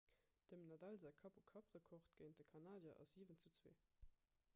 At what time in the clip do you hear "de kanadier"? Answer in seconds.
2.43-2.99